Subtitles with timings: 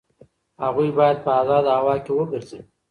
[0.63, 2.59] هغوی باید په ازاده هوا کې وګرځي.